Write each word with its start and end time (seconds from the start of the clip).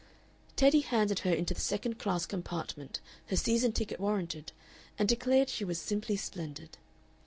Teddy 0.55 0.79
handed 0.79 1.19
her 1.19 1.31
into 1.31 1.53
the 1.53 1.59
second 1.61 1.99
class 1.99 2.25
compartment 2.25 2.99
her 3.27 3.35
season 3.35 3.71
ticket 3.71 3.99
warranted, 3.99 4.51
and 4.97 5.07
declared 5.07 5.47
she 5.47 5.63
was 5.63 5.79
"simply 5.79 6.15
splendid." 6.17 6.79